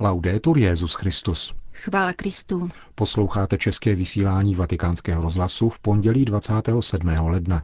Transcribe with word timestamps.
Laudetur 0.00 0.58
Jezus 0.58 0.94
Christus. 0.94 1.54
Chvála 1.72 2.12
Kristu. 2.12 2.68
Posloucháte 2.94 3.58
české 3.58 3.94
vysílání 3.94 4.54
Vatikánského 4.54 5.22
rozhlasu 5.22 5.68
v 5.68 5.78
pondělí 5.78 6.24
27. 6.24 7.08
ledna. 7.08 7.62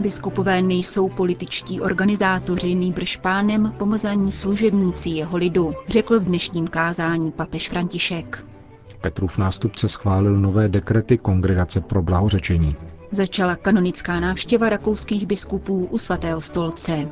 Biskupové 0.00 0.62
nejsou 0.62 1.08
političtí 1.08 1.80
organizátoři, 1.80 2.74
nýbrž 2.74 3.16
pánem 3.16 3.74
pomazaní 3.78 4.32
služebníci 4.32 5.08
jeho 5.08 5.36
lidu, 5.36 5.74
řekl 5.88 6.20
v 6.20 6.24
dnešním 6.24 6.68
kázání 6.68 7.32
papež 7.32 7.68
František. 7.68 8.46
Petrův 9.00 9.38
nástupce 9.38 9.88
schválil 9.88 10.36
nové 10.36 10.68
dekrety 10.68 11.18
Kongregace 11.18 11.80
pro 11.80 12.02
blahořečení. 12.02 12.76
Začala 13.12 13.56
kanonická 13.56 14.20
návštěva 14.20 14.68
rakouských 14.68 15.26
biskupů 15.26 15.86
u 15.86 15.98
svatého 15.98 16.40
stolce. 16.40 17.08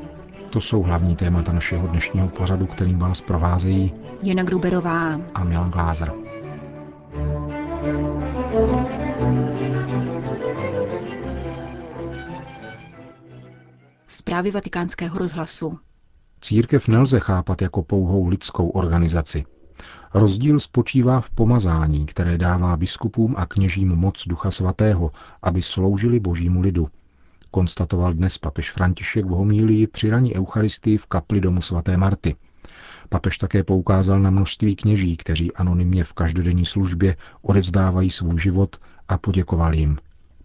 To 0.51 0.61
jsou 0.61 0.83
hlavní 0.83 1.17
témata 1.17 1.53
našeho 1.53 1.89
dnešního 1.89 2.29
pořadu, 2.29 2.67
kterým 2.67 2.99
vás 2.99 3.21
provázejí 3.21 3.95
Jana 4.23 4.43
Gruberová 4.43 5.21
a 5.35 5.45
Milan 5.45 5.71
Glázer. 5.71 6.13
Zprávy 14.07 14.51
vatikánského 14.51 15.19
rozhlasu. 15.19 15.79
Církev 16.41 16.89
nelze 16.89 17.21
chápat 17.21 17.63
jako 17.63 17.83
pouhou 17.83 18.29
lidskou 18.29 18.69
organizaci. 18.69 19.45
Rozdíl 20.15 20.61
spočívá 20.61 21.21
v 21.21 21.31
pomazání, 21.31 22.07
které 22.07 22.39
dává 22.39 22.77
biskupům 22.77 23.35
a 23.39 23.47
kněžím 23.47 23.89
moc 23.89 24.25
Ducha 24.29 24.51
Svatého, 24.51 25.11
aby 25.43 25.63
sloužili 25.63 26.21
božímu 26.21 26.61
lidu. 26.61 26.89
Konstatoval 27.51 28.13
dnes 28.13 28.39
papež 28.39 28.71
František 28.71 29.25
v 29.25 29.29
homílii 29.29 29.87
při 29.87 30.11
raní 30.11 30.37
Eucharistii 30.37 30.99
v 30.99 31.07
kapli 31.07 31.41
domu 31.41 31.63
svaté 31.63 31.97
Marty. 31.97 32.37
Papež 33.09 33.39
také 33.39 33.65
poukázal 33.65 34.21
na 34.21 34.31
množství 34.31 34.77
kněží, 34.77 35.17
kteří 35.17 35.53
anonymně 35.53 36.05
v 36.05 36.13
každodenní 36.13 36.67
službě 36.67 37.17
odevzdávají 37.43 38.11
svůj 38.11 38.41
život 38.41 38.77
a 39.09 39.19
poděkoval 39.19 39.75
jim. 39.75 39.99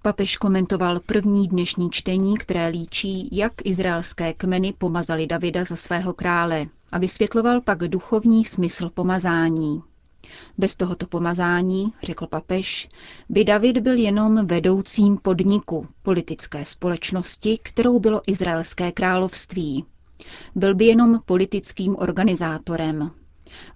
Papež 0.06 0.38
komentoval 0.38 1.00
první 1.00 1.48
dnešní 1.48 1.90
čtení, 1.92 2.38
které 2.38 2.68
líčí, 2.68 3.30
jak 3.32 3.54
izraelské 3.64 4.34
kmeny 4.34 4.74
pomazali 4.78 5.28
Davida 5.28 5.64
za 5.66 5.76
svého 5.76 6.14
krále 6.14 6.66
a 6.92 7.00
vysvětloval 7.00 7.62
pak 7.62 7.78
duchovní 7.78 8.46
smysl 8.46 8.90
pomazání. 8.90 9.84
Bez 10.58 10.76
tohoto 10.76 11.08
pomazání, 11.08 11.94
řekl 12.04 12.28
papež, 12.28 12.90
by 13.30 13.44
David 13.44 13.78
byl 13.78 13.98
jenom 13.98 14.48
vedoucím 14.48 15.18
podniku 15.18 15.88
politické 16.04 16.66
společnosti, 16.66 17.60
kterou 17.64 18.00
bylo 18.00 18.22
izraelské 18.28 18.92
království. 18.92 19.86
Byl 20.56 20.76
by 20.76 20.86
jenom 20.86 21.20
politickým 21.26 21.96
organizátorem. 22.00 23.12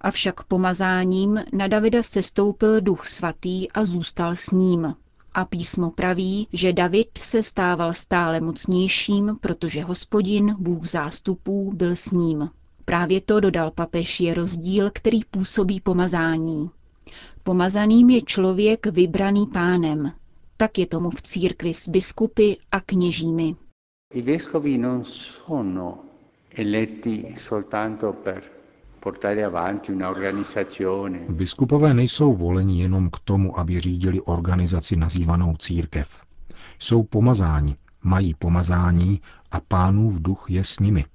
Avšak 0.01 0.43
pomazáním 0.43 1.39
na 1.53 1.67
Davida 1.67 2.03
sestoupil 2.03 2.81
duch 2.81 3.05
svatý 3.05 3.71
a 3.71 3.85
zůstal 3.85 4.35
s 4.35 4.51
ním. 4.51 4.95
A 5.33 5.45
písmo 5.45 5.91
praví, 5.91 6.47
že 6.53 6.73
David 6.73 7.17
se 7.17 7.43
stával 7.43 7.93
stále 7.93 8.41
mocnějším, 8.41 9.37
protože 9.41 9.83
hospodin, 9.83 10.55
Bůh 10.59 10.85
zástupů, 10.87 11.71
byl 11.75 11.95
s 11.95 12.11
ním. 12.11 12.49
Právě 12.85 13.21
to, 13.21 13.39
dodal 13.39 13.71
papež, 13.71 14.19
je 14.19 14.33
rozdíl, 14.33 14.89
který 14.93 15.19
působí 15.31 15.79
pomazání. 15.81 16.69
Pomazaným 17.43 18.09
je 18.09 18.21
člověk 18.21 18.85
vybraný 18.85 19.47
pánem. 19.47 20.11
Tak 20.57 20.77
je 20.77 20.87
tomu 20.87 21.09
v 21.09 21.21
církvi 21.21 21.73
s 21.73 21.89
biskupy 21.89 22.53
a 22.71 22.79
kněžími. 22.81 23.55
I 24.13 24.21
vescovi 24.21 24.77
non 24.77 25.03
sono 25.03 25.99
eletti 26.57 27.35
soltanto 27.37 28.13
per. 28.13 28.58
Biskupové 31.29 31.93
nejsou 31.93 32.33
voleni 32.33 32.81
jenom 32.81 33.09
k 33.09 33.19
tomu, 33.19 33.59
aby 33.59 33.79
řídili 33.79 34.21
organizaci 34.21 34.95
nazývanou 34.95 35.57
církev. 35.57 36.09
Jsou 36.79 37.03
pomazáni, 37.03 37.77
mají 38.03 38.33
pomazání 38.33 39.21
a 39.51 39.59
pánův 39.59 40.21
duch 40.21 40.45
je 40.49 40.63
s 40.63 40.79
nimi. 40.79 41.05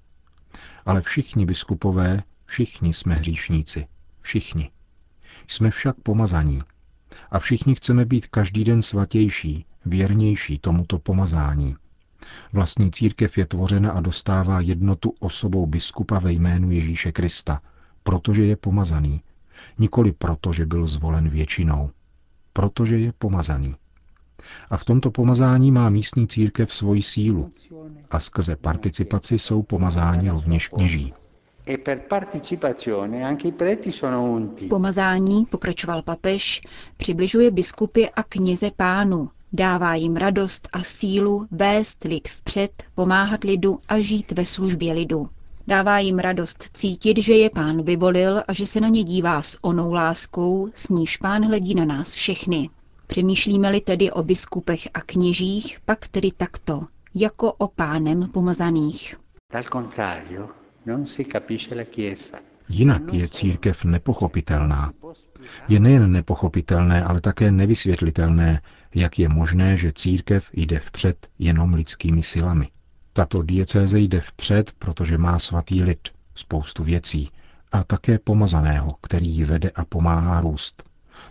Ale 0.86 1.02
všichni 1.02 1.46
biskupové, 1.46 2.22
všichni 2.44 2.92
jsme 2.92 3.14
hříšníci. 3.14 3.86
Všichni. 4.20 4.70
Jsme 5.48 5.70
však 5.70 5.96
pomazaní. 6.02 6.62
A 7.30 7.38
všichni 7.38 7.74
chceme 7.74 8.04
být 8.04 8.26
každý 8.26 8.64
den 8.64 8.82
svatější, 8.82 9.66
věrnější 9.86 10.58
tomuto 10.58 10.98
pomazání. 10.98 11.76
Vlastní 12.52 12.90
církev 12.90 13.38
je 13.38 13.46
tvořena 13.46 13.92
a 13.92 14.00
dostává 14.00 14.60
jednotu 14.60 15.14
osobou 15.18 15.66
biskupa 15.66 16.18
ve 16.18 16.32
jménu 16.32 16.70
Ježíše 16.70 17.12
Krista, 17.12 17.60
protože 18.04 18.44
je 18.44 18.56
pomazaný. 18.56 19.20
Nikoli 19.78 20.12
proto, 20.12 20.52
že 20.52 20.66
byl 20.66 20.86
zvolen 20.86 21.28
většinou. 21.28 21.90
Protože 22.52 22.98
je 22.98 23.12
pomazaný. 23.18 23.74
A 24.70 24.76
v 24.76 24.84
tomto 24.84 25.10
pomazání 25.10 25.70
má 25.72 25.90
místní 25.90 26.28
církev 26.28 26.74
svoji 26.74 27.02
sílu. 27.02 27.52
A 28.10 28.20
skrze 28.20 28.56
participaci 28.56 29.38
jsou 29.38 29.62
pomazáni 29.62 30.30
rovněž 30.30 30.68
kněží. 30.68 31.14
Pomazání, 34.68 35.46
pokračoval 35.46 36.02
papež, 36.02 36.60
přibližuje 36.96 37.50
biskupy 37.50 38.06
a 38.16 38.22
kněze 38.22 38.70
pánu, 38.76 39.30
dává 39.52 39.94
jim 39.94 40.16
radost 40.16 40.68
a 40.72 40.82
sílu 40.82 41.46
vést 41.50 42.04
lid 42.04 42.28
vpřed, 42.28 42.82
pomáhat 42.94 43.44
lidu 43.44 43.78
a 43.88 44.00
žít 44.00 44.32
ve 44.32 44.46
službě 44.46 44.92
lidu. 44.92 45.28
Dává 45.66 45.98
jim 45.98 46.18
radost 46.18 46.68
cítit, 46.72 47.18
že 47.22 47.34
je 47.34 47.50
pán 47.50 47.82
vyvolil 47.82 48.42
a 48.48 48.52
že 48.52 48.66
se 48.66 48.80
na 48.80 48.88
ně 48.88 49.04
dívá 49.04 49.42
s 49.42 49.58
onou 49.62 49.92
láskou, 49.92 50.68
s 50.74 50.88
níž 50.88 51.16
pán 51.16 51.44
hledí 51.44 51.74
na 51.74 51.84
nás 51.84 52.12
všechny. 52.12 52.70
Přemýšlíme-li 53.06 53.80
tedy 53.80 54.10
o 54.10 54.22
biskupech 54.22 54.88
a 54.94 55.00
kněžích, 55.00 55.78
pak 55.84 56.08
tedy 56.08 56.30
takto, 56.36 56.86
jako 57.14 57.52
o 57.52 57.68
pánem 57.68 58.28
pomazaných. 58.28 59.16
Jinak 62.68 63.02
je 63.12 63.28
církev 63.28 63.84
nepochopitelná. 63.84 64.92
Je 65.68 65.80
nejen 65.80 66.12
nepochopitelné, 66.12 67.04
ale 67.04 67.20
také 67.20 67.50
nevysvětlitelné, 67.50 68.60
jak 68.94 69.18
je 69.18 69.28
možné, 69.28 69.76
že 69.76 69.92
církev 69.92 70.48
jde 70.52 70.78
vpřed 70.78 71.28
jenom 71.38 71.74
lidskými 71.74 72.22
silami. 72.22 72.68
Tato 73.16 73.42
diecéze 73.42 73.98
jde 74.00 74.20
vpřed, 74.20 74.72
protože 74.78 75.18
má 75.18 75.38
svatý 75.38 75.82
lid, 75.82 76.08
spoustu 76.34 76.84
věcí, 76.84 77.30
a 77.72 77.84
také 77.84 78.18
pomazaného, 78.18 78.96
který 79.02 79.36
ji 79.36 79.44
vede 79.44 79.70
a 79.70 79.84
pomáhá 79.84 80.40
růst. 80.40 80.82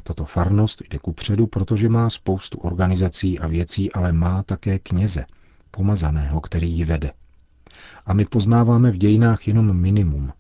Tato 0.04 0.26
farnost 0.26 0.82
jde 0.90 1.00
kupředu, 1.00 1.48
protože 1.48 1.90
má 1.90 2.10
spoustu 2.10 2.58
organizací 2.58 3.40
a 3.40 3.48
věcí, 3.48 3.94
ale 3.94 4.14
má 4.14 4.44
také 4.44 4.80
kněze, 4.80 5.26
pomazaného, 5.72 6.42
který 6.42 6.72
ji 6.72 6.86
vede. 6.86 7.12
A 8.06 8.14
my 8.14 8.26
poznáváme 8.26 8.92
v 8.92 8.98
dějinách 8.98 9.48
jenom 9.48 9.74
minimum. 9.74 10.34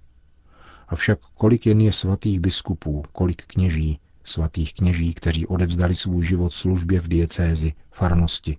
Avšak 0.87 1.19
kolik 1.19 1.65
jen 1.65 1.81
je 1.81 1.91
svatých 1.91 2.39
biskupů, 2.39 3.03
kolik 3.11 3.45
kněží, 3.45 3.99
svatých 4.23 4.73
kněží, 4.73 5.13
kteří 5.13 5.47
odevzdali 5.47 5.95
svůj 5.95 6.25
život 6.25 6.53
službě 6.53 6.99
v 6.99 7.07
diecézi, 7.07 7.73
farnosti. 7.91 8.57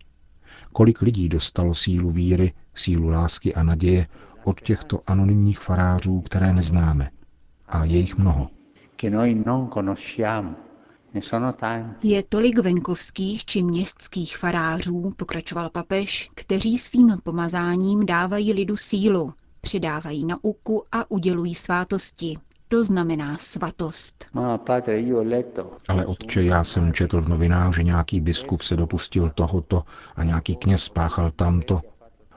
Kolik 0.76 1.02
lidí 1.02 1.28
dostalo 1.28 1.74
sílu 1.74 2.10
víry, 2.10 2.52
sílu 2.74 3.08
lásky 3.08 3.54
a 3.54 3.62
naděje 3.62 4.06
od 4.44 4.60
těchto 4.60 4.98
anonymních 5.06 5.58
farářů, 5.58 6.20
které 6.20 6.52
neznáme. 6.52 7.10
A 7.68 7.84
je 7.84 7.98
jich 7.98 8.16
mnoho. 8.16 8.50
Je 12.02 12.22
tolik 12.28 12.58
venkovských 12.58 13.44
či 13.44 13.62
městských 13.62 14.36
farářů, 14.36 15.12
pokračoval 15.16 15.70
papež, 15.70 16.30
kteří 16.34 16.78
svým 16.78 17.16
pomazáním 17.24 18.06
dávají 18.06 18.52
lidu 18.52 18.76
sílu, 18.76 19.32
přidávají 19.60 20.26
nauku 20.26 20.84
a 20.92 21.10
udělují 21.10 21.54
svátosti. 21.54 22.34
To 22.68 22.84
znamená 22.84 23.36
svatost. 23.36 24.24
Ale 25.88 26.06
otče, 26.06 26.42
já 26.42 26.64
jsem 26.64 26.92
četl 26.92 27.20
v 27.20 27.28
novinách, 27.28 27.74
že 27.74 27.82
nějaký 27.82 28.20
biskup 28.20 28.62
se 28.62 28.76
dopustil 28.76 29.30
tohoto 29.30 29.84
a 30.16 30.24
nějaký 30.24 30.56
kněz 30.56 30.82
spáchal 30.82 31.30
tamto. 31.30 31.80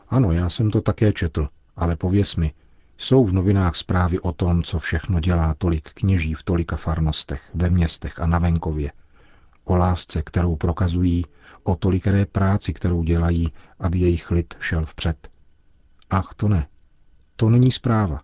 Ano, 0.09 0.31
já 0.31 0.49
jsem 0.49 0.71
to 0.71 0.81
také 0.81 1.13
četl, 1.13 1.47
ale 1.75 1.95
pověs 1.95 2.35
mi, 2.35 2.53
jsou 2.97 3.25
v 3.25 3.33
novinách 3.33 3.75
zprávy 3.75 4.19
o 4.19 4.31
tom, 4.31 4.63
co 4.63 4.79
všechno 4.79 5.19
dělá 5.19 5.55
tolik 5.57 5.89
kněží 5.93 6.33
v 6.33 6.43
tolika 6.43 6.75
farnostech, 6.75 7.41
ve 7.53 7.69
městech 7.69 8.19
a 8.19 8.25
na 8.25 8.39
venkově. 8.39 8.91
O 9.63 9.75
lásce, 9.75 10.21
kterou 10.21 10.55
prokazují, 10.55 11.25
o 11.63 11.75
tolikeré 11.75 12.25
práci, 12.25 12.73
kterou 12.73 13.03
dělají, 13.03 13.51
aby 13.79 13.99
jejich 13.99 14.31
lid 14.31 14.53
šel 14.59 14.85
vpřed. 14.85 15.29
Ach, 16.09 16.33
to 16.35 16.47
ne. 16.47 16.67
To 17.35 17.49
není 17.49 17.71
zpráva. 17.71 18.21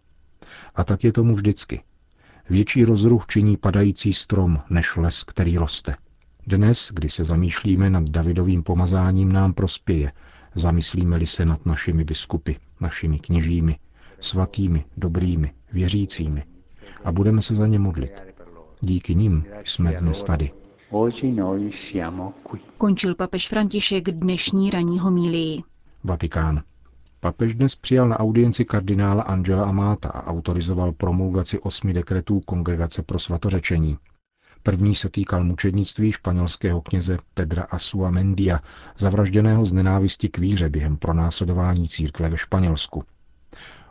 A 0.76 0.84
tak 0.84 1.04
je 1.04 1.12
tomu 1.12 1.36
vždycky. 1.36 1.84
Větší 2.50 2.84
rozruch 2.86 3.25
činí 3.28 3.57
padající 3.57 4.13
strom 4.13 4.60
než 4.69 4.95
les, 4.95 5.24
který 5.24 5.57
roste. 5.57 5.95
Dnes, 6.48 6.92
kdy 6.94 7.10
se 7.10 7.24
zamýšlíme 7.24 7.90
nad 7.90 8.04
Davidovým 8.04 8.63
pomazáním, 8.63 9.31
nám 9.31 9.54
prospěje, 9.54 10.12
Zamyslíme-li 10.56 11.28
se 11.28 11.45
nad 11.45 11.66
našimi 11.66 12.04
biskupy, 12.04 12.54
našimi 12.80 13.19
kněžími, 13.19 13.78
svatými, 14.19 14.86
dobrými, 14.98 15.51
věřícími 15.72 16.44
a 17.04 17.12
budeme 17.12 17.42
se 17.42 17.56
za 17.56 17.68
ně 17.68 17.80
modlit. 17.80 18.22
Díky 18.81 19.16
nim 19.16 19.45
jsme 19.66 19.94
dnes 19.94 20.24
tady. 20.24 20.51
Končil 22.78 23.16
papež 23.16 23.50
František 23.50 24.04
dnešní 24.12 24.69
ranní 24.69 25.00
homílii. 25.00 25.63
Vatikán. 26.04 26.63
Papež 27.24 27.56
dnes 27.56 27.75
přijal 27.75 28.10
na 28.10 28.20
audienci 28.20 28.66
kardinála 28.66 29.24
Angela 29.24 29.66
Amáta 29.66 30.10
a 30.10 30.28
autorizoval 30.28 30.92
promulgaci 30.92 31.60
osmi 31.60 31.94
dekretů 31.94 32.40
Kongregace 32.40 33.04
pro 33.04 33.20
svatořečení. 33.20 33.98
První 34.64 34.96
se 34.96 35.10
týkal 35.10 35.44
mučednictví 35.44 36.12
španělského 36.12 36.81
kněze 36.81 37.18
Pedra 37.34 37.64
Asua 37.64 38.12
Mendia, 38.12 38.60
zavražděného 38.98 39.66
z 39.66 39.74
nenávisti 39.74 40.30
k 40.30 40.38
víře 40.38 40.70
během 40.70 40.98
pronásledování 40.98 41.88
církve 41.88 42.30
ve 42.30 42.38
Španělsku. 42.38 43.04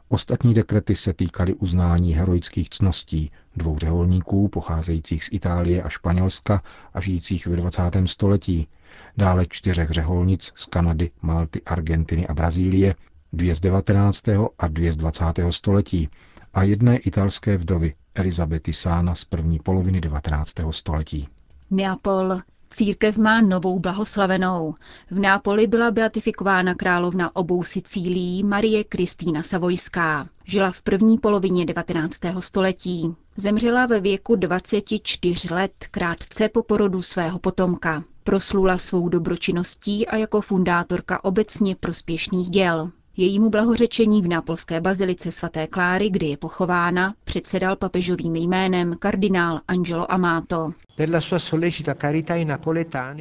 Ostatní 0.08 0.54
dekrety 0.54 0.96
se 0.96 1.12
týkaly 1.12 1.54
uznání 1.54 2.12
heroických 2.12 2.70
cností 2.70 3.30
dvou 3.56 3.78
řeholníků 3.78 4.48
pocházejících 4.48 5.24
z 5.24 5.28
Itálie 5.32 5.82
a 5.82 5.88
Španělska 5.88 6.62
a 6.94 7.00
žijících 7.00 7.46
ve 7.46 7.56
20. 7.56 7.82
století, 8.04 8.68
dále 9.16 9.46
čtyřech 9.48 9.90
řeholnic 9.90 10.52
z 10.54 10.66
Kanady, 10.66 11.10
Malty, 11.22 11.62
Argentiny 11.62 12.26
a 12.26 12.34
Brazílie, 12.34 12.94
dvě 13.32 13.54
z 13.54 13.60
19. 13.60 14.28
a 14.58 14.68
dvě 14.68 14.92
z 14.92 14.96
20. 14.96 15.24
století 15.50 16.08
a 16.54 16.62
jedné 16.62 16.96
italské 16.96 17.56
vdovy 17.56 17.94
Elizabety 18.14 18.72
Sána 18.72 19.14
z 19.14 19.24
první 19.24 19.58
poloviny 19.58 20.00
19. 20.00 20.54
století. 20.70 21.28
Neapol. 21.70 22.38
Církev 22.68 23.18
má 23.18 23.40
novou 23.40 23.78
blahoslavenou. 23.78 24.74
V 25.10 25.18
Neapoli 25.18 25.66
byla 25.66 25.90
beatifikována 25.90 26.74
královna 26.74 27.36
obou 27.36 27.62
Sicílií 27.62 28.44
Marie 28.44 28.84
Kristýna 28.84 29.42
Savojská. 29.42 30.28
Žila 30.44 30.70
v 30.70 30.82
první 30.82 31.18
polovině 31.18 31.64
19. 31.66 32.20
století. 32.38 33.14
Zemřela 33.36 33.86
ve 33.86 34.00
věku 34.00 34.36
24 34.36 35.54
let, 35.54 35.72
krátce 35.90 36.48
po 36.48 36.62
porodu 36.62 37.02
svého 37.02 37.38
potomka. 37.38 38.04
Proslula 38.24 38.78
svou 38.78 39.08
dobročinností 39.08 40.08
a 40.08 40.16
jako 40.16 40.40
fundátorka 40.40 41.24
obecně 41.24 41.76
prospěšných 41.76 42.50
děl. 42.50 42.90
Jejímu 43.16 43.50
blahořečení 43.50 44.22
v 44.22 44.28
nápolské 44.28 44.80
bazilice 44.80 45.32
svaté 45.32 45.66
Kláry, 45.66 46.10
kde 46.10 46.26
je 46.26 46.36
pochována, 46.36 47.14
předsedal 47.24 47.76
papežovým 47.76 48.36
jménem 48.36 48.94
kardinál 48.98 49.60
Angelo 49.68 50.12
Amato. 50.12 50.72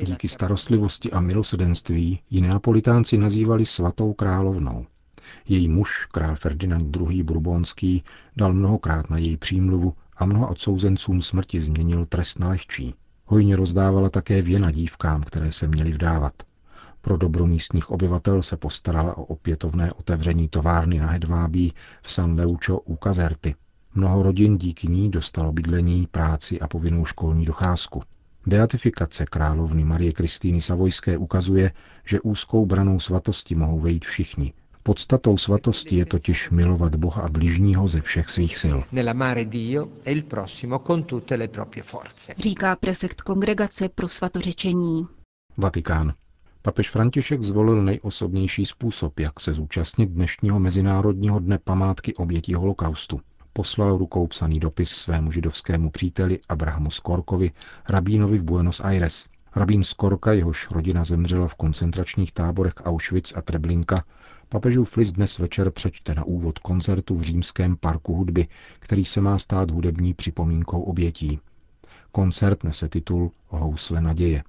Díky 0.04 0.28
starostlivosti 0.28 1.12
a 1.12 1.20
milosedenství 1.20 2.20
ji 2.30 2.42
neapolitánci 2.42 3.18
nazývali 3.18 3.66
svatou 3.66 4.14
královnou. 4.14 4.86
Její 5.48 5.70
muž, 5.70 6.06
král 6.06 6.36
Ferdinand 6.36 6.98
II. 6.98 7.24
Bourbonský, 7.24 8.04
dal 8.38 8.54
mnohokrát 8.54 9.10
na 9.10 9.18
její 9.18 9.38
přímluvu 9.38 9.94
a 10.18 10.26
mnoha 10.26 10.48
odsouzencům 10.48 11.22
smrti 11.22 11.62
změnil 11.62 12.06
trest 12.06 12.40
na 12.40 12.50
lehčí. 12.50 12.96
Hojně 13.26 13.56
rozdávala 13.56 14.10
také 14.10 14.42
věna 14.42 14.72
dívkám, 14.72 15.24
které 15.24 15.52
se 15.52 15.68
měly 15.68 15.92
vdávat. 15.92 16.34
Pro 17.01 17.18
dobro 17.18 17.48
místních 17.48 17.89
obyvatel 17.89 18.42
se 18.42 18.57
postarala 18.57 19.18
o 19.18 19.24
opětovné 19.24 19.94
otevření 19.94 20.48
továrny 20.48 21.00
na 21.00 21.07
Hedvábí 21.07 21.74
v 22.01 22.12
San 22.12 22.39
Leučo 22.39 22.80
u 22.80 22.95
Kazerty. 22.95 23.56
Mnoho 23.95 24.24
rodin 24.24 24.57
díky 24.57 24.88
ní 24.88 25.12
dostalo 25.12 25.51
bydlení, 25.51 26.07
práci 26.12 26.59
a 26.59 26.68
povinnou 26.68 27.06
školní 27.06 27.45
docházku. 27.45 28.03
Beatifikace 28.45 29.25
královny 29.25 29.83
Marie 29.83 30.12
Kristýny 30.12 30.62
Savojské 30.62 31.18
ukazuje, 31.18 31.71
že 32.06 32.21
úzkou 32.21 32.65
branou 32.65 33.00
svatosti 33.00 33.56
mohou 33.56 33.80
vejít 33.80 34.06
všichni. 34.06 34.54
Podstatou 34.83 35.38
svatosti 35.38 35.95
je 35.95 36.06
totiž 36.06 36.50
milovat 36.50 36.95
Boha 36.95 37.21
a 37.21 37.30
bližního 37.30 37.88
ze 37.88 38.01
všech 38.01 38.30
svých 38.30 38.57
sil. 38.63 38.77
Říká 42.38 42.75
prefekt 42.75 43.21
kongregace 43.21 43.89
pro 43.89 44.07
svatořečení. 44.07 45.07
Vatikán. 45.57 46.13
Papež 46.63 46.90
František 46.90 47.44
zvolil 47.44 47.84
nejosobnější 47.84 48.66
způsob, 48.66 49.19
jak 49.19 49.40
se 49.40 49.54
zúčastnit 49.54 50.10
dnešního 50.10 50.60
Mezinárodního 50.60 51.40
dne 51.40 51.58
památky 51.58 52.16
obětí 52.16 52.54
holokaustu. 52.54 53.22
Poslal 53.54 53.98
rukou 53.98 54.28
psaný 54.28 54.60
dopis 54.60 54.90
svému 54.90 55.31
židovskému 55.31 55.90
příteli 55.90 56.40
Abrahamu 56.50 56.92
Skorkovi, 56.92 57.52
rabínovi 57.90 58.38
v 58.38 58.44
Buenos 58.44 58.80
Aires. 58.80 59.28
Rabín 59.56 59.84
Skorka, 59.84 60.34
jehož 60.34 60.72
rodina 60.72 61.04
zemřela 61.04 61.48
v 61.48 61.56
koncentračních 61.56 62.31
táborech 62.31 62.74
Auschwitz 62.84 63.34
a 63.36 63.42
Treblinka, 63.42 64.04
papežův 64.50 64.98
list 64.98 65.12
dnes 65.12 65.40
večer 65.40 65.72
přečte 65.72 66.16
na 66.16 66.24
úvod 66.24 66.60
koncertu 66.60 67.16
v 67.16 67.22
římském 67.22 67.78
parku 67.78 68.16
hudby, 68.16 68.48
který 68.80 69.06
se 69.06 69.22
má 69.22 69.38
stát 69.38 69.72
hudební 69.72 70.14
připomínkou 70.14 70.81
obětí. 70.81 71.40
Koncert 72.12 72.64
nese 72.64 72.90
titul 72.90 73.31
Housle 73.48 74.02
naděje 74.02 74.44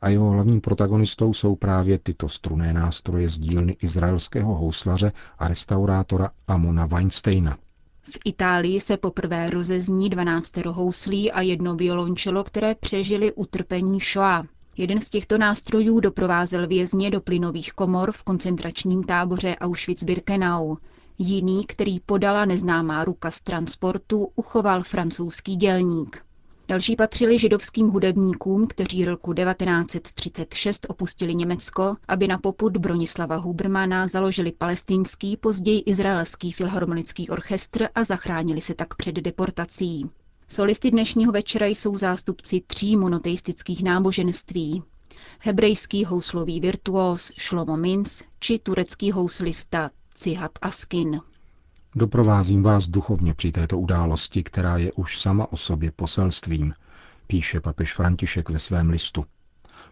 a 0.00 0.08
jeho 0.08 0.30
hlavním 0.30 0.60
protagonistou 0.60 1.32
jsou 1.34 1.56
právě 1.56 1.98
tyto 1.98 2.28
struné 2.28 2.72
nástroje 2.72 3.28
z 3.28 3.38
dílny 3.38 3.76
izraelského 3.82 4.54
houslaře 4.54 5.12
a 5.38 5.48
restaurátora 5.48 6.30
Amona 6.48 6.86
Weinsteina. 6.86 7.56
V 8.02 8.18
Itálii 8.24 8.80
se 8.80 8.96
poprvé 8.96 9.50
rozezní 9.50 10.10
12 10.10 10.56
houslí 10.56 11.32
a 11.32 11.40
jedno 11.40 11.74
violončelo, 11.76 12.44
které 12.44 12.74
přežili 12.74 13.32
utrpení 13.32 14.00
Shoah. 14.00 14.46
Jeden 14.76 15.00
z 15.00 15.10
těchto 15.10 15.38
nástrojů 15.38 16.00
doprovázel 16.00 16.66
vězně 16.66 17.10
do 17.10 17.20
plynových 17.20 17.72
komor 17.72 18.12
v 18.12 18.22
koncentračním 18.22 19.04
táboře 19.04 19.56
Auschwitz-Birkenau. 19.60 20.76
Jiný, 21.18 21.64
který 21.66 22.00
podala 22.00 22.44
neznámá 22.44 23.04
ruka 23.04 23.30
z 23.30 23.40
transportu, 23.40 24.28
uchoval 24.36 24.82
francouzský 24.82 25.56
dělník. 25.56 26.22
Další 26.68 26.96
patřili 26.96 27.38
židovským 27.38 27.88
hudebníkům, 27.88 28.66
kteří 28.66 29.04
roku 29.04 29.32
1936 29.34 30.86
opustili 30.88 31.34
Německo, 31.34 31.96
aby 32.08 32.28
na 32.28 32.38
poput 32.38 32.76
Bronislava 32.76 33.36
Hubermana 33.36 34.06
založili 34.06 34.52
palestinský, 34.52 35.36
později 35.36 35.80
izraelský 35.80 36.52
filharmonický 36.52 37.28
orchestr 37.28 37.88
a 37.94 38.04
zachránili 38.04 38.60
se 38.60 38.74
tak 38.74 38.94
před 38.94 39.14
deportací. 39.14 40.10
Solisty 40.48 40.90
dnešního 40.90 41.32
večera 41.32 41.66
jsou 41.66 41.96
zástupci 41.96 42.60
tří 42.66 42.96
monoteistických 42.96 43.82
náboženství. 43.82 44.82
Hebrejský 45.38 46.04
houslový 46.04 46.60
virtuós 46.60 47.32
Shlomo 47.40 47.76
Mintz 47.76 48.22
či 48.40 48.58
turecký 48.58 49.10
houslista 49.12 49.90
Cihat 50.14 50.52
Askin. 50.62 51.20
Doprovázím 51.96 52.62
vás 52.62 52.88
duchovně 52.88 53.34
při 53.34 53.52
této 53.52 53.78
události, 53.78 54.42
která 54.42 54.76
je 54.76 54.92
už 54.92 55.20
sama 55.20 55.52
o 55.52 55.56
sobě 55.56 55.90
poselstvím, 55.90 56.74
píše 57.26 57.60
papež 57.60 57.94
František 57.94 58.50
ve 58.50 58.58
svém 58.58 58.90
listu. 58.90 59.24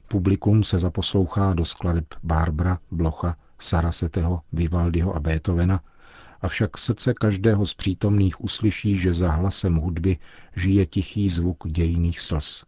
Publikum 0.08 0.64
se 0.64 0.78
zaposlouchá 0.78 1.54
do 1.54 1.64
skladeb 1.64 2.14
Barbara, 2.22 2.78
Blocha, 2.90 3.36
Saraseteho, 3.58 4.40
Vivaldiho 4.52 5.16
a 5.16 5.20
Beethovena, 5.20 5.80
avšak 6.40 6.78
srdce 6.78 7.14
každého 7.14 7.66
z 7.66 7.74
přítomných 7.74 8.44
uslyší, 8.44 8.98
že 8.98 9.14
za 9.14 9.32
hlasem 9.32 9.76
hudby 9.76 10.18
žije 10.56 10.86
tichý 10.86 11.28
zvuk 11.28 11.68
dějných 11.68 12.20
slz. 12.20 12.64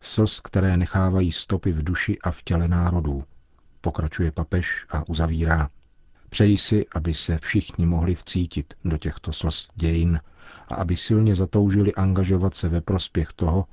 Slz, 0.00 0.40
které 0.40 0.76
nechávají 0.76 1.32
stopy 1.32 1.72
v 1.72 1.84
duši 1.84 2.18
a 2.18 2.30
v 2.30 2.42
těle 2.42 2.68
národů. 2.68 3.24
Pokračuje 3.80 4.32
papež 4.32 4.86
a 4.90 5.08
uzavírá. 5.08 5.68
Přeji 6.32 6.58
si, 6.58 6.86
aby 6.94 7.14
se 7.14 7.38
všichni 7.38 7.86
mohli 7.86 8.14
vcítit 8.14 8.74
do 8.84 8.98
těchto 8.98 9.32
slz 9.32 9.68
dějin 9.74 10.20
a 10.68 10.74
aby 10.74 10.96
silně 10.96 11.34
zatoužili 11.34 11.94
angažovat 11.94 12.54
se 12.54 12.68
ve 12.68 12.80
prospěch 12.80 13.32
toho, 13.36 13.64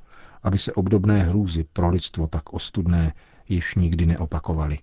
aby 0.43 0.57
se 0.57 0.73
obdobné 0.73 1.23
hrůzy 1.23 1.65
pro 1.73 1.89
lidstvo 1.89 2.27
tak 2.27 2.53
ostudné 2.53 3.13
již 3.49 3.75
nikdy 3.75 4.05
neopakovaly. 4.05 4.79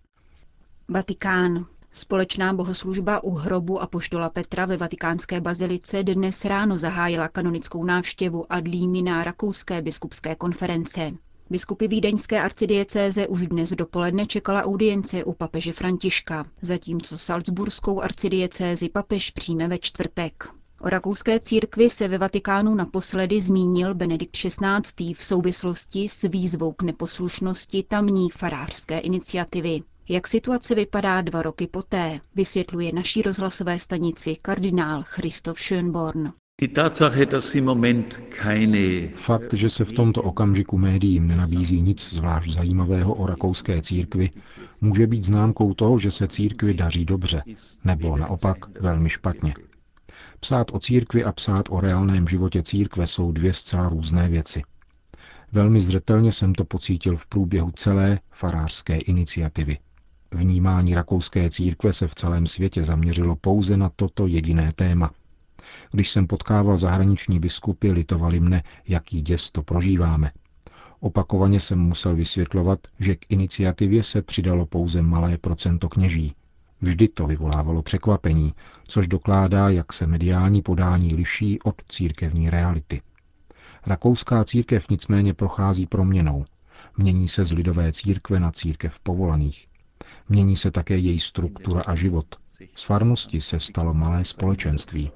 Vatikán. 0.88 1.66
Společná 1.92 2.52
bohoslužba 2.54 3.24
u 3.24 3.30
hrobu 3.34 3.80
a 3.82 3.86
poštola 3.86 4.30
Petra 4.30 4.66
ve 4.66 4.76
vatikánské 4.76 5.40
bazilice 5.40 6.02
dnes 6.02 6.44
ráno 6.44 6.78
zahájila 6.78 7.28
kanonickou 7.28 7.84
návštěvu 7.84 8.52
Adlímina 8.52 9.24
Rakouské 9.24 9.82
biskupské 9.82 10.34
konference. 10.34 11.12
Biskupy 11.50 11.88
Vídeňské 11.88 12.40
arcidiecéze 12.40 13.28
už 13.28 13.46
dnes 13.46 13.70
dopoledne 13.70 14.26
čekala 14.26 14.62
audience 14.64 15.24
u 15.24 15.32
papeže 15.32 15.72
Františka, 15.72 16.44
zatímco 16.62 17.18
Salzburskou 17.18 18.00
arcidiecézi 18.00 18.88
papež 18.88 19.30
přijme 19.30 19.68
ve 19.68 19.78
čtvrtek. 19.78 20.48
O 20.80 20.88
rakouské 20.88 21.40
církvi 21.40 21.90
se 21.90 22.08
ve 22.08 22.18
Vatikánu 22.18 22.74
naposledy 22.74 23.40
zmínil 23.40 23.94
Benedikt 23.94 24.36
XVI. 24.36 25.14
v 25.14 25.22
souvislosti 25.22 26.08
s 26.08 26.28
výzvou 26.28 26.72
k 26.72 26.82
neposlušnosti 26.82 27.82
tamní 27.82 28.30
farářské 28.30 28.98
iniciativy. 28.98 29.80
Jak 30.08 30.26
situace 30.26 30.74
vypadá 30.74 31.20
dva 31.20 31.42
roky 31.42 31.66
poté, 31.66 32.20
vysvětluje 32.34 32.92
naší 32.92 33.22
rozhlasové 33.22 33.78
stanici 33.78 34.36
kardinál 34.42 35.02
Christoph 35.06 35.58
Schönborn. 35.60 36.32
Fakt, 39.14 39.54
že 39.54 39.70
se 39.70 39.84
v 39.84 39.92
tomto 39.92 40.22
okamžiku 40.22 40.78
médiím 40.78 41.28
nenabízí 41.28 41.82
nic 41.82 42.08
zvlášť 42.12 42.50
zajímavého 42.50 43.14
o 43.14 43.26
rakouské 43.26 43.82
církvi, 43.82 44.30
může 44.80 45.06
být 45.06 45.24
známkou 45.24 45.74
toho, 45.74 45.98
že 45.98 46.10
se 46.10 46.28
církvi 46.28 46.74
daří 46.74 47.04
dobře, 47.04 47.42
nebo 47.84 48.16
naopak 48.16 48.80
velmi 48.80 49.08
špatně. 49.08 49.54
Psát 50.40 50.66
o 50.72 50.78
církvi 50.78 51.24
a 51.24 51.32
psát 51.32 51.66
o 51.70 51.80
reálném 51.80 52.28
životě 52.28 52.62
církve 52.62 53.06
jsou 53.06 53.32
dvě 53.32 53.52
zcela 53.52 53.88
různé 53.88 54.28
věci. 54.28 54.62
Velmi 55.52 55.80
zřetelně 55.80 56.32
jsem 56.32 56.54
to 56.54 56.64
pocítil 56.64 57.16
v 57.16 57.26
průběhu 57.26 57.70
celé 57.70 58.20
farářské 58.30 58.96
iniciativy. 58.96 59.78
Vnímání 60.32 60.94
rakouské 60.94 61.50
církve 61.50 61.92
se 61.92 62.08
v 62.08 62.14
celém 62.14 62.46
světě 62.46 62.82
zaměřilo 62.82 63.36
pouze 63.36 63.76
na 63.76 63.90
toto 63.96 64.26
jediné 64.26 64.70
téma. 64.74 65.10
Když 65.90 66.10
jsem 66.10 66.26
potkával 66.26 66.76
zahraniční 66.76 67.40
biskupy, 67.40 67.92
litovali 67.92 68.40
mne, 68.40 68.62
jaký 68.88 69.22
děs 69.22 69.50
to 69.50 69.62
prožíváme. 69.62 70.30
Opakovaně 71.00 71.60
jsem 71.60 71.78
musel 71.78 72.16
vysvětlovat, 72.16 72.78
že 72.98 73.16
k 73.16 73.26
iniciativě 73.28 74.02
se 74.02 74.22
přidalo 74.22 74.66
pouze 74.66 75.02
malé 75.02 75.38
procento 75.38 75.88
kněží. 75.88 76.34
Vždy 76.80 77.08
to 77.08 77.26
vyvolávalo 77.26 77.82
překvapení, 77.82 78.54
což 78.88 79.08
dokládá, 79.08 79.68
jak 79.68 79.92
se 79.92 80.06
mediální 80.06 80.62
podání 80.62 81.14
liší 81.14 81.62
od 81.62 81.74
církevní 81.88 82.50
reality. 82.50 83.02
Rakouská 83.86 84.44
církev 84.44 84.88
nicméně 84.90 85.34
prochází 85.34 85.86
proměnou. 85.86 86.44
Mění 86.96 87.28
se 87.28 87.44
z 87.44 87.52
lidové 87.52 87.92
církve 87.92 88.40
na 88.40 88.52
církev 88.52 88.98
povolaných. 88.98 89.66
Mění 90.28 90.56
se 90.56 90.70
také 90.70 90.96
její 90.96 91.20
struktura 91.20 91.82
a 91.86 91.94
život. 91.94 92.26
Z 92.76 92.82
farnosti 92.84 93.40
se 93.40 93.60
stalo 93.60 93.94
malé 93.94 94.24
společenství. 94.24 95.10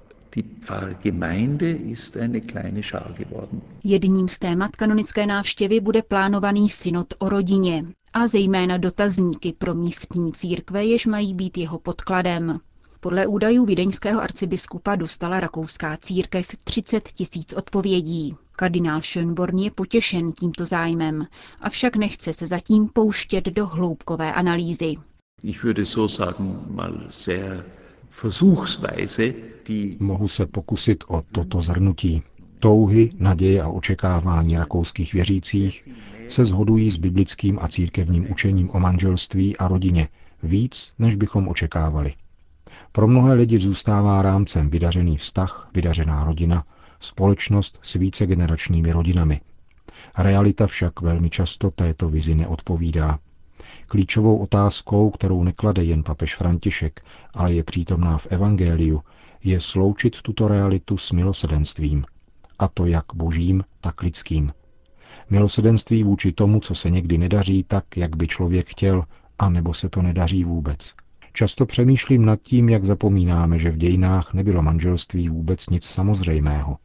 Jedním 3.85 4.29
z 4.29 4.39
témat 4.39 4.77
kanonické 4.77 5.27
návštěvy 5.27 5.81
bude 5.81 6.03
plánovaný 6.03 6.69
synod 6.69 7.15
o 7.19 7.29
rodině 7.29 7.85
a 8.13 8.29
zejména 8.29 8.77
dotazníky 8.77 9.53
pro 9.59 9.75
místní 9.75 10.33
církve, 10.33 10.85
jež 10.85 11.07
mají 11.07 11.35
být 11.35 11.59
jeho 11.59 11.79
podkladem. 11.79 12.61
Podle 13.01 13.27
údajů 13.27 13.65
vídeňského 13.65 14.21
arcibiskupa 14.21 14.97
dostala 14.97 15.41
rakouská 15.41 15.97
církev 15.97 16.47
30 16.65 17.09
tisíc 17.09 17.53
odpovědí. 17.53 18.37
Kardinál 18.53 19.01
Schönborn 19.01 19.59
je 19.59 19.71
potěšen 19.71 20.33
tímto 20.33 20.67
zájmem, 20.67 21.27
avšak 21.61 21.97
nechce 21.97 22.33
se 22.33 22.47
zatím 22.47 22.89
pouštět 22.89 23.45
do 23.45 23.67
hloubkové 23.67 24.33
analýzy. 24.33 24.95
Mohu 29.99 30.29
se 30.29 30.47
pokusit 30.47 31.05
o 31.09 31.23
toto 31.33 31.61
zhrnutí. 31.61 32.23
Touhy, 32.59 33.11
naděje 33.19 33.63
a 33.63 33.69
očekávání 33.69 34.59
rakouských 34.59 35.13
věřících 35.13 35.89
se 36.29 36.45
shodují 36.45 36.91
s 36.91 36.97
biblickým 36.97 37.59
a 37.63 37.69
církevním 37.69 38.31
učením 38.31 38.71
o 38.71 38.81
manželství 38.81 39.57
a 39.57 39.69
rodině 39.69 40.09
víc, 40.43 40.93
než 40.99 41.17
bychom 41.17 41.49
očekávali. 41.49 42.15
Pro 42.93 43.09
mnohé 43.09 43.35
lidi 43.35 43.59
zůstává 43.59 44.23
rámcem 44.23 44.71
vydařený 44.71 45.17
vztah, 45.17 45.71
vydařená 45.75 46.25
rodina, 46.25 46.65
společnost 47.01 47.81
s 47.83 47.95
vícegeneračními 47.95 48.93
rodinami. 48.93 49.41
Realita 50.19 50.67
však 50.67 51.01
velmi 51.01 51.31
často 51.31 51.71
této 51.71 52.09
vizi 52.09 52.35
neodpovídá. 52.35 53.19
Klíčovou 53.91 54.39
otázkou, 54.39 55.11
kterou 55.11 55.45
neklade 55.45 55.85
jen 55.85 56.03
papež 56.03 56.37
František, 56.37 57.01
ale 57.35 57.53
je 57.53 57.65
přítomná 57.65 58.19
v 58.19 58.27
Evangeliu, 58.27 59.03
je 59.45 59.61
sloučit 59.61 60.23
tuto 60.23 60.49
realitu 60.49 60.97
s 60.97 61.13
milosedenstvím. 61.13 62.05
A 62.59 62.69
to 62.69 62.87
jak 62.87 63.05
božím, 63.15 63.65
tak 63.81 64.03
lidským. 64.03 64.53
Milosedenství 65.31 66.03
vůči 66.03 66.33
tomu, 66.33 66.61
co 66.61 66.75
se 66.75 66.91
někdy 66.91 67.19
nedaří 67.19 67.65
tak, 67.65 67.97
jak 67.97 68.17
by 68.17 68.27
člověk 68.27 68.69
chtěl, 68.69 69.05
a 69.39 69.51
nebo 69.51 69.75
se 69.75 69.89
to 69.89 70.03
nedaří 70.03 70.45
vůbec. 70.45 70.95
Často 71.33 71.67
přemýšlím 71.67 72.25
nad 72.25 72.43
tím, 72.43 72.69
jak 72.69 72.85
zapomínáme, 72.85 73.59
že 73.59 73.71
v 73.71 73.77
dějinách 73.77 74.35
nebylo 74.35 74.63
manželství 74.63 75.29
vůbec 75.29 75.69
nic 75.69 75.85
samozřejmého. 75.85 76.77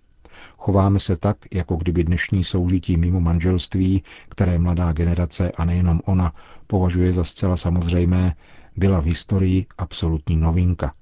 Chováme 0.58 1.00
se 1.00 1.18
tak, 1.18 1.38
jako 1.54 1.76
kdyby 1.76 2.04
dnešní 2.04 2.44
soužití 2.44 2.98
mimo 2.98 3.20
manželství, 3.22 4.04
které 4.30 4.60
mladá 4.60 4.92
generace 4.92 5.52
a 5.52 5.66
nejenom 5.66 6.02
ona 6.06 6.34
považuje 6.68 7.14
za 7.14 7.24
zcela 7.24 7.58
samozřejmé, 7.58 8.36
byla 8.78 9.00
v 9.00 9.06
historii 9.06 9.66
absolutní 9.78 10.38
novinka. 10.38 10.94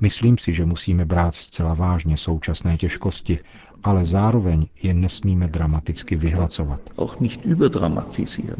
Myslím 0.00 0.38
si, 0.38 0.52
že 0.52 0.66
musíme 0.66 1.04
brát 1.04 1.34
zcela 1.34 1.74
vážně 1.74 2.16
současné 2.16 2.76
těžkosti, 2.76 3.38
ale 3.82 4.04
zároveň 4.04 4.66
je 4.82 4.94
nesmíme 4.94 5.48
dramaticky 5.48 6.16
vyhlacovat. 6.16 6.80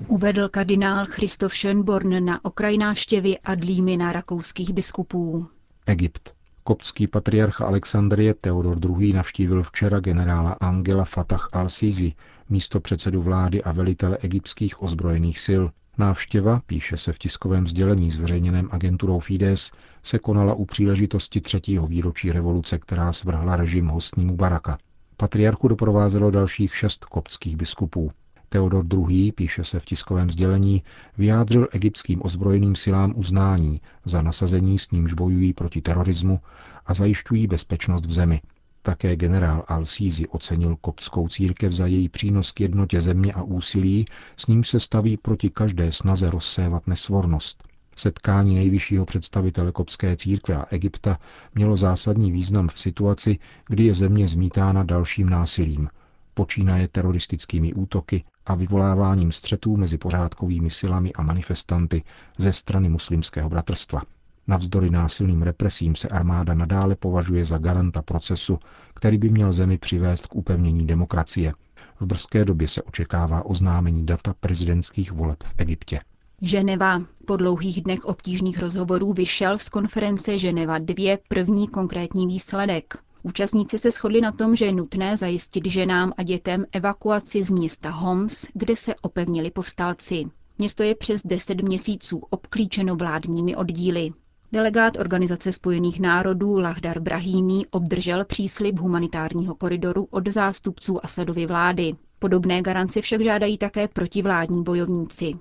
Uvedl 0.07 0.49
kardinál 0.49 1.07
Christoph 1.07 1.53
Schönborn 1.55 2.25
na 2.25 2.45
okraj 2.45 2.79
návštěvy 2.79 3.39
Adlímina 3.39 4.13
rakouských 4.13 4.73
biskupů. 4.73 5.47
Egypt. 5.87 6.35
Koptský 6.65 7.07
patriarcha 7.07 7.67
Alexandrie 7.67 8.35
Theodor 8.35 8.79
II. 8.85 9.13
navštívil 9.13 9.63
včera 9.63 10.01
generála 10.01 10.53
Angela 10.61 11.05
Fatah 11.05 11.49
al-Sisi, 11.53 12.15
místo 12.49 12.81
předsedu 12.81 13.23
vlády 13.23 13.63
a 13.63 13.73
velitele 13.73 14.19
egyptských 14.21 14.83
ozbrojených 14.83 15.41
sil. 15.47 15.63
Návštěva, 15.99 16.61
píše 16.67 16.97
se 16.97 17.13
v 17.13 17.19
tiskovém 17.19 17.67
sdělení 17.67 18.11
zveřejněném 18.11 18.69
agenturou 18.73 19.19
Fides, 19.19 19.71
se 20.03 20.19
konala 20.19 20.55
u 20.55 20.65
příležitosti 20.65 21.41
třetího 21.41 21.87
výročí 21.87 22.33
revoluce, 22.33 22.79
která 22.79 23.13
svrhla 23.13 23.57
režim 23.57 23.87
hostnímu 23.87 24.37
Baraka. 24.37 24.79
Patriarchu 25.17 25.69
doprovázelo 25.69 26.31
dalších 26.31 26.77
šest 26.77 27.05
koptských 27.05 27.57
biskupů. 27.57 28.11
Teodor 28.53 28.85
II., 28.95 29.33
píše 29.33 29.65
se 29.65 29.81
v 29.81 29.85
tiskovém 29.85 30.31
sdělení, 30.31 30.83
vyjádřil 31.19 31.69
egyptským 31.73 32.21
ozbrojeným 32.25 32.77
silám 32.77 33.13
uznání 33.17 33.81
za 34.05 34.23
nasazení, 34.23 34.79
s 34.79 34.91
nímž 34.91 35.13
bojují 35.13 35.53
proti 35.53 35.81
terorismu 35.81 36.41
a 36.87 36.95
zajišťují 36.95 37.47
bezpečnost 37.47 38.07
v 38.07 38.13
zemi. 38.13 38.41
Také 38.83 39.17
generál 39.17 39.65
Al-Sízi 39.69 40.27
ocenil 40.31 40.77
koptskou 40.81 41.29
církev 41.29 41.73
za 41.73 41.87
její 41.87 42.09
přínos 42.09 42.53
k 42.53 42.61
jednotě 42.61 43.01
země 43.01 43.33
a 43.33 43.43
úsilí, 43.43 44.05
s 44.37 44.47
ním 44.47 44.65
se 44.65 44.81
staví 44.81 45.17
proti 45.17 45.51
každé 45.51 45.93
snaze 45.93 46.31
rozsévat 46.31 46.87
nesvornost. 46.87 47.65
Setkání 47.97 48.55
nejvyššího 48.55 49.05
představitele 49.05 49.73
koptské 49.73 50.17
církve 50.17 50.55
a 50.57 50.67
Egypta 50.71 51.19
mělo 51.55 51.77
zásadní 51.77 52.33
význam 52.33 52.69
v 52.69 52.79
situaci, 52.81 53.39
kdy 53.69 53.85
je 53.85 53.95
země 53.95 54.29
zmítána 54.29 54.83
dalším 54.83 55.31
násilím, 55.31 55.89
počínaje 56.35 56.89
teroristickými 56.89 57.75
útoky 57.75 58.25
a 58.47 58.55
vyvoláváním 58.55 59.33
střetů 59.33 59.77
mezi 59.77 59.99
pořádkovými 59.99 60.71
silami 60.71 61.13
a 61.13 61.23
manifestanty 61.23 62.03
ze 62.39 62.53
strany 62.53 62.89
muslimského 62.89 63.49
bratrstva. 63.49 64.03
Navzdory 64.47 64.91
násilným 64.91 65.43
represím 65.43 65.95
se 65.95 66.09
armáda 66.09 66.55
nadále 66.55 66.97
považuje 66.97 67.45
za 67.45 67.59
garanta 67.59 68.03
procesu, 68.03 68.59
který 68.95 69.19
by 69.19 69.29
měl 69.29 69.53
zemi 69.53 69.79
přivést 69.79 70.27
k 70.27 70.35
upevnění 70.35 70.87
demokracie. 70.87 71.53
V 72.01 72.07
brzké 72.07 72.45
době 72.45 72.69
se 72.69 72.83
očekává 72.83 73.47
oznámení 73.47 74.07
data 74.07 74.35
prezidentských 74.41 75.13
voleb 75.13 75.43
v 75.45 75.55
Egyptě. 75.59 76.01
Ženeva. 76.43 77.03
Po 77.27 77.37
dlouhých 77.37 77.83
dnech 77.83 78.05
obtížných 78.05 78.59
rozhovorů 78.59 79.13
vyšel 79.13 79.59
z 79.59 79.69
konference 79.69 80.39
Ženeva 80.39 80.79
2 80.79 81.19
první 81.29 81.69
konkrétní 81.69 82.27
výsledek. 82.27 82.99
Účastníci 83.25 83.79
se 83.79 83.91
shodli 83.91 84.21
na 84.21 84.33
tom, 84.33 84.57
že 84.57 84.65
je 84.65 84.73
nutné 84.73 85.17
zajistit 85.17 85.67
ženám 85.67 86.13
a 86.17 86.23
dětem 86.23 86.67
evakuaci 86.73 87.45
z 87.45 87.51
města 87.51 87.91
Homs, 87.91 88.47
kde 88.55 88.77
se 88.77 88.95
opevnili 88.95 89.51
povstalci. 89.51 90.25
Město 90.59 90.83
je 90.83 90.95
přes 90.95 91.23
10 91.25 91.63
měsíců 91.63 92.23
obklíčeno 92.31 92.97
vládními 92.97 93.57
oddíly. 93.57 94.13
Delegát 94.53 94.97
Organizace 94.97 95.53
spojených 95.53 96.01
národů 96.01 96.59
Lahdar 96.59 97.01
Brahimi 97.01 97.67
obdržel 97.71 98.25
příslib 98.25 98.79
humanitárního 98.79 99.55
koridoru 99.55 100.09
od 100.11 100.29
zástupců 100.29 101.05
Asadovy 101.05 101.47
vlády. 101.47 101.93
Podobné 102.19 102.63
garance 102.63 103.01
však 103.01 103.23
žádají 103.23 103.59
také 103.59 103.89
protivládní 103.89 104.63
bojovníci. 104.63 105.33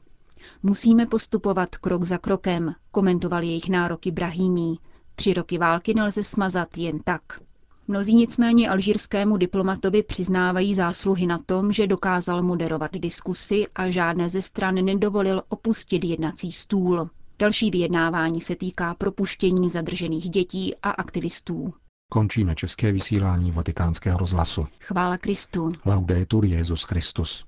Musíme 0.64 1.06
postupovat 1.06 1.76
krok 1.76 2.04
za 2.04 2.18
krokem, 2.18 2.76
komentoval 2.92 3.44
jejich 3.44 3.70
nároky 3.70 4.12
Brahimi. 4.12 4.78
Tři 5.16 5.34
roky 5.34 5.58
války 5.58 5.94
nelze 5.94 6.24
smazat 6.24 6.78
jen 6.78 7.00
tak. 7.00 7.22
Mnozí 7.92 8.16
nicméně 8.16 8.70
alžírskému 8.70 9.38
diplomatovi 9.38 10.04
přiznávají 10.04 10.76
zásluhy 10.76 11.28
na 11.28 11.38
tom, 11.38 11.74
že 11.74 11.88
dokázal 11.88 12.44
moderovat 12.44 12.92
diskusy 12.94 13.66
a 13.76 13.90
žádné 13.90 14.30
ze 14.30 14.42
stran 14.42 14.76
nedovolil 14.76 15.44
opustit 15.50 16.04
jednací 16.04 16.52
stůl. 16.52 17.10
Další 17.40 17.72
vyjednávání 17.72 18.42
se 18.42 18.56
týká 18.56 18.94
propuštění 18.94 19.70
zadržených 19.70 20.30
dětí 20.30 20.76
a 20.84 20.90
aktivistů. 20.90 21.74
Končíme 22.12 22.56
české 22.56 22.92
vysílání 22.92 23.52
vatikánského 23.52 24.18
rozhlasu. 24.18 24.68
Chvála 24.82 25.18
Kristu. 25.18 25.72
Laudetur 25.86 26.46
Jezus 26.46 26.84
Christus. 26.84 27.46